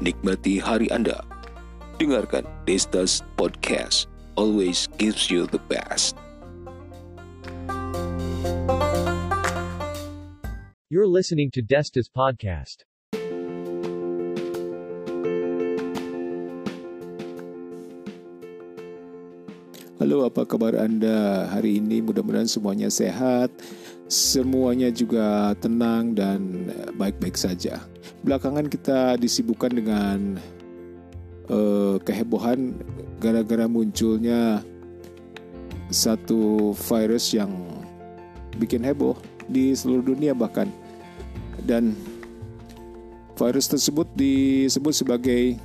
nikmati 0.00 0.56
hari 0.56 0.88
Anda. 0.88 1.20
Dengarkan 2.00 2.48
Destas 2.64 3.20
Podcast, 3.36 4.08
always 4.32 4.88
gives 4.96 5.28
you 5.28 5.44
the 5.44 5.60
best. 5.68 6.16
You're 10.88 11.04
listening 11.04 11.52
to 11.52 11.60
Destas 11.60 12.08
Podcast. 12.08 12.88
Halo, 20.00 20.24
apa 20.24 20.48
kabar 20.48 20.72
Anda 20.80 21.44
hari 21.52 21.76
ini? 21.76 22.00
Mudah-mudahan 22.00 22.48
semuanya 22.48 22.88
sehat, 22.88 23.52
semuanya 24.08 24.88
juga 24.88 25.52
tenang 25.60 26.16
dan 26.16 26.72
baik-baik 26.96 27.36
saja. 27.36 27.84
Belakangan 28.20 28.68
kita 28.68 29.16
disibukkan 29.16 29.72
dengan 29.72 30.18
uh, 31.48 31.96
kehebohan 32.04 32.76
gara-gara 33.16 33.64
munculnya 33.64 34.60
satu 35.88 36.76
virus 36.76 37.32
yang 37.32 37.48
bikin 38.60 38.84
heboh 38.84 39.16
di 39.48 39.72
seluruh 39.72 40.12
dunia 40.12 40.36
bahkan. 40.36 40.68
Dan 41.64 41.96
virus 43.40 43.72
tersebut 43.72 44.04
disebut 44.12 44.92
sebagai 44.92 45.56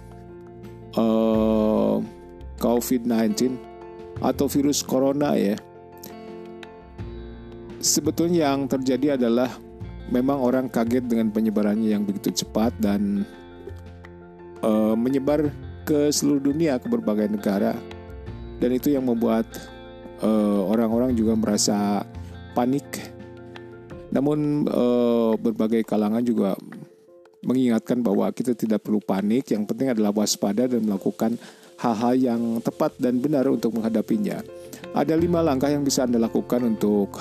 uh, 0.96 2.00
COVID-19 2.60 3.60
atau 4.24 4.48
virus 4.48 4.80
corona 4.80 5.36
ya. 5.36 5.60
Sebetulnya 7.84 8.50
yang 8.50 8.66
terjadi 8.66 9.20
adalah 9.20 9.52
memang 10.10 10.38
orang 10.38 10.66
kaget 10.70 11.06
dengan 11.06 11.34
penyebarannya 11.34 11.90
yang 11.94 12.06
begitu 12.06 12.46
cepat 12.46 12.74
dan 12.78 13.26
uh, 14.62 14.94
menyebar 14.94 15.50
ke 15.86 16.10
seluruh 16.10 16.42
dunia 16.42 16.82
ke 16.82 16.90
berbagai 16.90 17.30
negara 17.30 17.78
dan 18.58 18.70
itu 18.72 18.90
yang 18.96 19.06
membuat 19.06 19.46
eh, 20.24 20.62
orang-orang 20.66 21.12
uh, 21.12 21.18
juga 21.18 21.36
merasa 21.36 22.08
panik. 22.56 22.88
Namun 24.16 24.64
uh, 24.72 25.36
berbagai 25.36 25.84
kalangan 25.84 26.24
juga 26.24 26.56
mengingatkan 27.44 28.00
bahwa 28.00 28.32
kita 28.32 28.56
tidak 28.56 28.82
perlu 28.82 29.04
panik, 29.04 29.52
yang 29.52 29.68
penting 29.68 29.92
adalah 29.92 30.16
waspada 30.16 30.72
dan 30.72 30.88
melakukan 30.88 31.36
hal-hal 31.78 32.16
yang 32.16 32.42
tepat 32.64 32.96
dan 32.96 33.20
benar 33.20 33.46
untuk 33.52 33.76
menghadapinya. 33.76 34.40
Ada 34.96 35.20
lima 35.20 35.44
langkah 35.44 35.68
yang 35.68 35.84
bisa 35.84 36.08
Anda 36.08 36.24
lakukan 36.24 36.64
untuk 36.64 37.20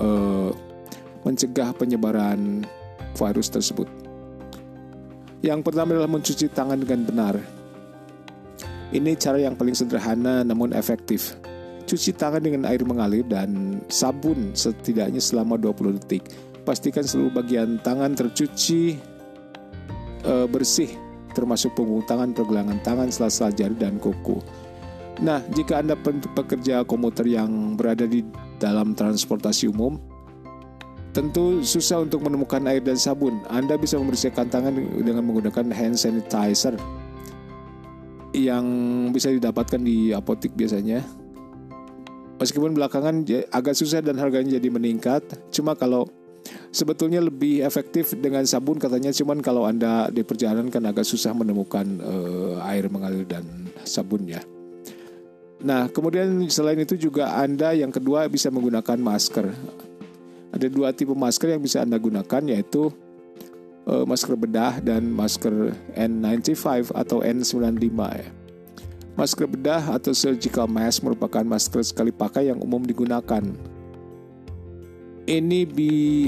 uh, 0.00 0.50
mencegah 1.22 1.74
penyebaran 1.74 2.66
virus 3.18 3.48
tersebut. 3.50 3.86
Yang 5.42 5.60
pertama 5.66 5.98
adalah 5.98 6.10
mencuci 6.10 6.46
tangan 6.54 6.78
dengan 6.78 7.00
benar. 7.02 7.34
Ini 8.92 9.16
cara 9.18 9.40
yang 9.40 9.58
paling 9.58 9.74
sederhana 9.74 10.46
namun 10.46 10.70
efektif. 10.76 11.34
Cuci 11.82 12.14
tangan 12.14 12.44
dengan 12.44 12.68
air 12.70 12.86
mengalir 12.86 13.26
dan 13.26 13.82
sabun 13.90 14.54
setidaknya 14.54 15.18
selama 15.18 15.58
20 15.58 15.98
detik. 15.98 16.22
Pastikan 16.62 17.02
seluruh 17.02 17.42
bagian 17.42 17.82
tangan 17.82 18.14
tercuci 18.14 18.94
uh, 20.22 20.46
bersih 20.46 20.94
termasuk 21.32 21.72
punggung 21.74 22.04
tangan, 22.04 22.36
pergelangan 22.36 22.78
tangan, 22.84 23.08
sela-sela 23.08 23.50
jari, 23.50 23.74
dan 23.76 23.96
kuku. 23.98 24.38
Nah, 25.20 25.40
jika 25.52 25.80
Anda 25.80 25.96
pekerja 26.36 26.84
komuter 26.84 27.24
yang 27.28 27.74
berada 27.76 28.04
di 28.04 28.24
dalam 28.60 28.92
transportasi 28.92 29.68
umum, 29.68 29.96
tentu 31.12 31.60
susah 31.60 32.00
untuk 32.00 32.24
menemukan 32.24 32.64
air 32.68 32.80
dan 32.80 32.96
sabun. 32.96 33.44
Anda 33.52 33.76
bisa 33.76 34.00
membersihkan 34.00 34.48
tangan 34.48 34.72
dengan 35.04 35.22
menggunakan 35.24 35.68
hand 35.72 35.96
sanitizer 36.00 36.74
yang 38.32 38.64
bisa 39.12 39.28
didapatkan 39.28 39.80
di 39.80 40.16
apotik 40.16 40.56
biasanya. 40.56 41.04
Meskipun 42.40 42.74
belakangan 42.74 43.22
agak 43.54 43.76
susah 43.76 44.02
dan 44.02 44.18
harganya 44.18 44.58
jadi 44.58 44.68
meningkat, 44.72 45.22
cuma 45.54 45.78
kalau 45.78 46.10
sebetulnya 46.74 47.22
lebih 47.22 47.62
efektif 47.62 48.16
dengan 48.18 48.42
sabun 48.48 48.80
katanya 48.80 49.14
cuman 49.14 49.38
kalau 49.44 49.62
anda 49.68 50.10
di 50.10 50.26
perjalanan 50.26 50.66
kan 50.72 50.82
agak 50.88 51.06
susah 51.06 51.30
menemukan 51.36 51.86
uh, 52.02 52.58
air 52.66 52.90
mengalir 52.90 53.28
dan 53.28 53.46
sabunnya. 53.86 54.42
Nah 55.62 55.86
kemudian 55.92 56.50
selain 56.50 56.82
itu 56.82 56.98
juga 56.98 57.38
anda 57.38 57.70
yang 57.76 57.94
kedua 57.94 58.26
bisa 58.26 58.50
menggunakan 58.50 58.98
masker. 58.98 59.46
Ada 60.52 60.68
dua 60.68 60.92
tipe 60.92 61.16
masker 61.16 61.56
yang 61.56 61.62
bisa 61.64 61.80
anda 61.80 61.96
gunakan 61.96 62.42
yaitu 62.44 62.92
uh, 63.88 64.04
masker 64.04 64.36
bedah 64.36 64.84
dan 64.84 65.08
masker 65.08 65.72
N95 65.96 66.92
atau 66.92 67.24
N95 67.24 67.98
ya. 68.20 68.28
Masker 69.12 69.44
bedah 69.44 69.82
atau 69.92 70.12
surgical 70.16 70.68
mask 70.68 71.04
merupakan 71.04 71.44
masker 71.44 71.84
sekali 71.84 72.12
pakai 72.12 72.48
yang 72.48 72.60
umum 72.60 72.80
digunakan 72.80 73.44
ini 75.26 75.64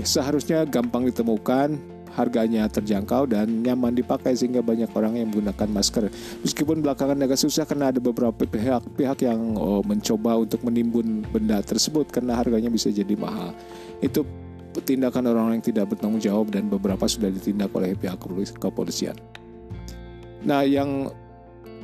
seharusnya 0.07 0.63
gampang 0.63 1.11
ditemukan, 1.11 1.79
harganya 2.15 2.71
terjangkau 2.71 3.27
dan 3.27 3.63
nyaman 3.63 3.95
dipakai 3.95 4.39
sehingga 4.39 4.63
banyak 4.63 4.91
orang 4.95 5.19
yang 5.19 5.29
menggunakan 5.31 5.69
masker. 5.71 6.09
Meskipun 6.47 6.81
belakangan 6.81 7.19
agak 7.19 7.39
susah 7.39 7.67
karena 7.67 7.91
ada 7.91 7.99
beberapa 7.99 8.33
pihak-pihak 8.35 9.27
yang 9.27 9.59
oh, 9.59 9.83
mencoba 9.83 10.39
untuk 10.39 10.63
menimbun 10.63 11.27
benda 11.29 11.61
tersebut 11.61 12.09
karena 12.15 12.39
harganya 12.39 12.71
bisa 12.71 12.89
jadi 12.89 13.13
mahal. 13.19 13.53
Itu 13.99 14.23
tindakan 14.75 15.31
orang-orang 15.31 15.63
yang 15.63 15.69
tidak 15.71 15.95
bertanggung 15.95 16.23
jawab 16.23 16.51
dan 16.51 16.67
beberapa 16.67 17.07
sudah 17.07 17.31
ditindak 17.31 17.71
oleh 17.75 17.95
pihak 17.95 18.19
kepolisian. 18.59 19.15
Nah, 20.43 20.67
yang 20.67 21.11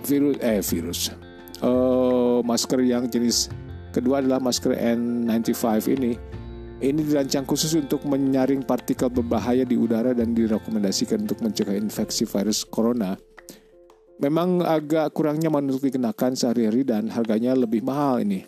virus 0.05 0.37
eh 0.41 0.61
virus 0.65 1.01
uh, 1.61 2.41
masker 2.41 2.81
yang 2.85 3.07
jenis 3.09 3.53
kedua 3.93 4.25
adalah 4.25 4.41
masker 4.41 4.73
N95 4.75 5.65
ini 5.93 6.13
ini 6.81 7.05
dirancang 7.05 7.45
khusus 7.45 7.77
untuk 7.77 8.09
menyaring 8.09 8.65
partikel 8.65 9.13
berbahaya 9.13 9.69
di 9.69 9.77
udara 9.77 10.17
dan 10.17 10.33
direkomendasikan 10.33 11.29
untuk 11.29 11.45
mencegah 11.45 11.77
infeksi 11.77 12.25
virus 12.25 12.65
corona. 12.65 13.21
Memang 14.21 14.65
agak 14.65 15.13
kurangnya 15.13 15.49
menurut 15.53 15.81
dikenakan 15.81 16.37
sehari-hari 16.37 16.85
dan 16.85 17.09
harganya 17.13 17.57
lebih 17.57 17.81
mahal 17.85 18.21
ini. 18.21 18.45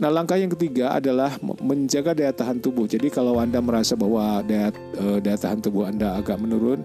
Nah, 0.00 0.08
langkah 0.08 0.38
yang 0.38 0.50
ketiga 0.50 0.96
adalah 0.96 1.36
menjaga 1.60 2.16
daya 2.16 2.32
tahan 2.32 2.58
tubuh. 2.62 2.88
Jadi 2.88 3.12
kalau 3.12 3.36
Anda 3.36 3.60
merasa 3.60 3.94
bahwa 3.98 4.40
daya, 4.42 4.72
uh, 4.96 5.20
daya 5.20 5.36
tahan 5.36 5.60
tubuh 5.60 5.86
Anda 5.86 6.16
agak 6.16 6.40
menurun, 6.40 6.80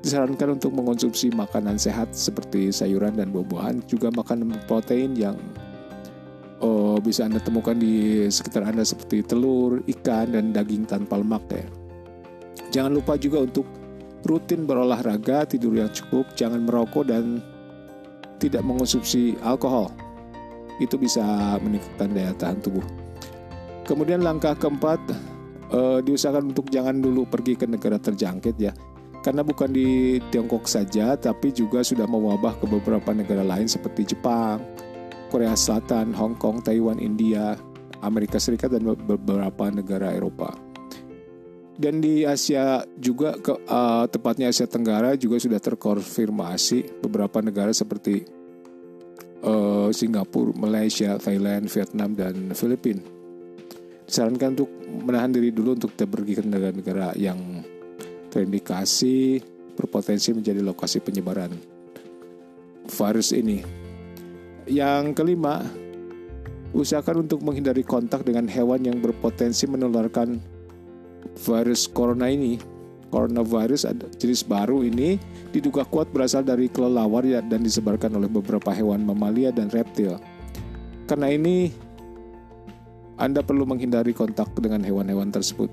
disarankan 0.00 0.56
untuk 0.56 0.72
mengonsumsi 0.72 1.34
makanan 1.34 1.76
sehat 1.76 2.14
seperti 2.14 2.70
sayuran 2.70 3.18
dan 3.18 3.34
buah-buahan, 3.34 3.84
juga 3.90 4.14
makanan 4.14 4.54
protein 4.70 5.18
yang 5.18 5.34
oh, 6.60 6.96
bisa 7.00 7.26
Anda 7.26 7.40
temukan 7.40 7.76
di 7.76 8.24
sekitar 8.28 8.68
Anda 8.68 8.84
seperti 8.84 9.24
telur, 9.24 9.80
ikan, 9.84 10.36
dan 10.36 10.52
daging 10.52 10.86
tanpa 10.86 11.20
lemak 11.20 11.44
ya. 11.50 11.66
Jangan 12.70 12.92
lupa 12.94 13.18
juga 13.18 13.42
untuk 13.42 13.66
rutin 14.24 14.68
berolahraga, 14.68 15.48
tidur 15.48 15.74
yang 15.74 15.90
cukup, 15.90 16.28
jangan 16.36 16.62
merokok 16.62 17.08
dan 17.08 17.40
tidak 18.38 18.62
mengonsumsi 18.64 19.36
alkohol. 19.42 19.90
Itu 20.80 20.96
bisa 20.96 21.56
meningkatkan 21.60 22.14
daya 22.16 22.32
tahan 22.36 22.60
tubuh. 22.64 22.84
Kemudian 23.84 24.22
langkah 24.22 24.54
keempat, 24.54 25.00
eh, 25.72 25.98
diusahakan 26.04 26.54
untuk 26.54 26.70
jangan 26.70 27.00
dulu 27.02 27.26
pergi 27.26 27.58
ke 27.58 27.66
negara 27.66 27.98
terjangkit 27.98 28.56
ya. 28.60 28.72
Karena 29.20 29.44
bukan 29.44 29.68
di 29.68 30.16
Tiongkok 30.32 30.64
saja, 30.64 31.12
tapi 31.12 31.52
juga 31.52 31.84
sudah 31.84 32.08
mewabah 32.08 32.56
ke 32.56 32.64
beberapa 32.64 33.12
negara 33.12 33.44
lain 33.44 33.68
seperti 33.68 34.16
Jepang, 34.16 34.64
Korea 35.30 35.54
Selatan, 35.54 36.10
Hong 36.12 36.34
Kong, 36.34 36.60
Taiwan, 36.60 36.98
India, 36.98 37.54
Amerika 38.02 38.42
Serikat 38.42 38.74
dan 38.74 38.84
beberapa 38.84 39.70
negara 39.70 40.10
Eropa. 40.10 40.52
Dan 41.80 42.04
di 42.04 42.28
Asia 42.28 42.84
juga 43.00 43.40
ke 43.40 43.56
uh, 43.56 44.04
tepatnya 44.04 44.52
Asia 44.52 44.68
Tenggara 44.68 45.16
juga 45.16 45.40
sudah 45.40 45.56
terkonfirmasi 45.56 47.00
beberapa 47.00 47.40
negara 47.40 47.72
seperti 47.72 48.20
uh, 49.40 49.88
Singapura, 49.88 50.52
Malaysia, 50.60 51.16
Thailand, 51.16 51.72
Vietnam 51.72 52.12
dan 52.12 52.52
Filipina. 52.52 53.00
Disarankan 54.04 54.60
untuk 54.60 54.70
menahan 55.06 55.32
diri 55.32 55.54
dulu 55.54 55.78
untuk 55.78 55.96
tidak 55.96 56.20
pergi 56.20 56.32
ke 56.36 56.42
negara-negara 56.44 57.16
yang 57.16 57.64
terindikasi 58.28 59.40
berpotensi 59.72 60.36
menjadi 60.36 60.60
lokasi 60.60 61.00
penyebaran 61.00 61.56
virus 62.90 63.32
ini. 63.32 63.79
Yang 64.68 65.16
kelima, 65.16 65.64
usahakan 66.76 67.24
untuk 67.24 67.40
menghindari 67.40 67.84
kontak 67.84 68.22
dengan 68.26 68.44
hewan 68.46 68.84
yang 68.84 68.98
berpotensi 69.00 69.64
menularkan 69.64 70.42
virus 71.46 71.88
corona 71.88 72.28
ini. 72.28 72.60
Coronavirus 73.10 73.90
jenis 74.22 74.46
baru 74.46 74.86
ini 74.86 75.18
diduga 75.50 75.82
kuat 75.82 76.14
berasal 76.14 76.46
dari 76.46 76.70
kelelawar 76.70 77.26
ya, 77.26 77.42
dan 77.42 77.66
disebarkan 77.66 78.14
oleh 78.14 78.30
beberapa 78.30 78.70
hewan 78.70 79.02
mamalia 79.02 79.50
dan 79.50 79.66
reptil. 79.66 80.14
Karena 81.10 81.26
ini, 81.26 81.74
Anda 83.18 83.42
perlu 83.42 83.66
menghindari 83.66 84.14
kontak 84.14 84.54
dengan 84.62 84.86
hewan-hewan 84.86 85.34
tersebut. 85.34 85.66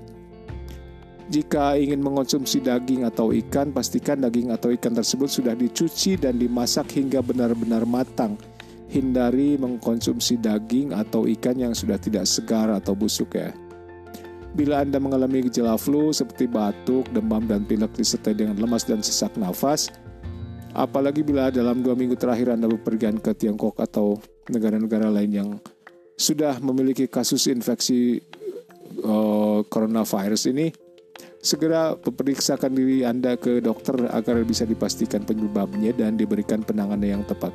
Jika 1.30 1.78
ingin 1.78 2.02
mengonsumsi 2.02 2.58
daging 2.58 3.06
atau 3.06 3.30
ikan, 3.30 3.70
pastikan 3.70 4.18
daging 4.18 4.50
atau 4.50 4.74
ikan 4.74 4.98
tersebut 4.98 5.30
sudah 5.30 5.54
dicuci 5.54 6.18
dan 6.18 6.42
dimasak 6.42 6.90
hingga 6.90 7.22
benar-benar 7.22 7.86
matang. 7.86 8.34
Hindari 8.88 9.60
mengkonsumsi 9.60 10.40
daging 10.40 10.96
atau 10.96 11.28
ikan 11.28 11.60
yang 11.60 11.76
sudah 11.76 12.00
tidak 12.00 12.24
segar 12.24 12.72
atau 12.72 12.96
busuk 12.96 13.36
ya. 13.36 13.52
Bila 14.56 14.80
Anda 14.80 14.96
mengalami 14.96 15.44
gejala 15.44 15.76
flu 15.76 16.08
seperti 16.08 16.48
batuk, 16.48 17.04
demam, 17.12 17.44
dan 17.44 17.68
pilek 17.68 17.92
disertai 17.92 18.32
dengan 18.32 18.56
lemas 18.56 18.88
dan 18.88 19.04
sesak 19.04 19.36
nafas, 19.36 19.92
apalagi 20.72 21.20
bila 21.20 21.52
dalam 21.52 21.84
dua 21.84 21.92
minggu 21.92 22.16
terakhir 22.16 22.56
Anda 22.56 22.64
bepergian 22.64 23.20
ke 23.20 23.36
Tiongkok 23.36 23.76
atau 23.76 24.16
negara-negara 24.48 25.12
lain 25.12 25.30
yang 25.30 25.50
sudah 26.16 26.56
memiliki 26.64 27.06
kasus 27.06 27.44
infeksi 27.46 28.24
uh, 29.04 29.62
coronavirus 29.68 30.48
ini, 30.50 30.72
segera 31.44 31.94
periksakan 31.94 32.72
diri 32.72 33.04
Anda 33.04 33.36
ke 33.36 33.60
dokter 33.60 34.10
agar 34.10 34.42
bisa 34.48 34.64
dipastikan 34.64 35.28
penyebabnya 35.28 35.92
dan 35.92 36.16
diberikan 36.16 36.64
penanganan 36.64 37.20
yang 37.20 37.24
tepat. 37.28 37.52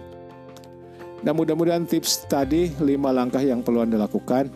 Nah 1.23 1.31
mudah-mudahan 1.31 1.87
tips 1.87 2.27
tadi 2.27 2.75
5 2.75 2.83
langkah 3.15 3.39
yang 3.39 3.63
perlu 3.63 3.79
Anda 3.87 3.95
lakukan 3.95 4.51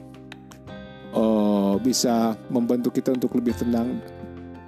uh, 1.16 1.80
bisa 1.80 2.36
membantu 2.52 2.92
kita 2.92 3.16
untuk 3.16 3.40
lebih 3.40 3.56
tenang 3.56 4.04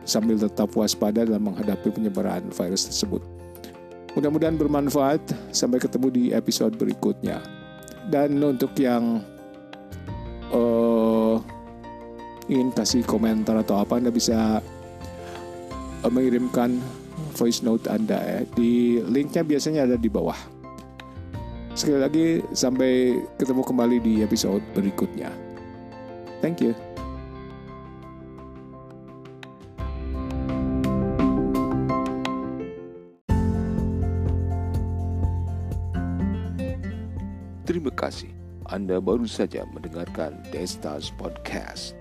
sambil 0.08 0.40
tetap 0.40 0.72
waspada 0.74 1.28
dalam 1.28 1.52
menghadapi 1.52 1.92
penyebaran 1.92 2.48
virus 2.50 2.88
tersebut. 2.90 3.22
Mudah-mudahan 4.18 4.58
bermanfaat. 4.58 5.22
Sampai 5.54 5.78
ketemu 5.78 6.08
di 6.10 6.24
episode 6.34 6.74
berikutnya. 6.80 7.44
Dan 8.10 8.42
untuk 8.42 8.74
yang 8.80 9.22
uh, 10.50 11.38
ingin 12.50 12.74
kasih 12.74 13.06
komentar 13.06 13.54
atau 13.62 13.78
apa, 13.86 14.02
Anda 14.02 14.10
bisa 14.10 14.64
uh, 16.02 16.10
mengirimkan 16.10 16.82
voice 17.38 17.62
note 17.62 17.86
Anda 17.86 18.18
ya. 18.18 18.40
Di 18.50 19.04
linknya 19.06 19.46
biasanya 19.46 19.86
ada 19.86 19.98
di 20.00 20.10
bawah. 20.10 20.59
Sekali 21.80 21.96
lagi, 21.96 22.28
sampai 22.52 23.24
ketemu 23.40 23.64
kembali 23.64 24.04
di 24.04 24.14
episode 24.20 24.60
berikutnya. 24.76 25.32
Thank 26.44 26.60
you. 26.60 26.76
Terima 37.64 37.96
kasih. 37.96 38.28
Anda 38.68 39.00
baru 39.00 39.24
saja 39.24 39.64
mendengarkan 39.72 40.36
Destas 40.52 41.16
Podcast. 41.16 41.99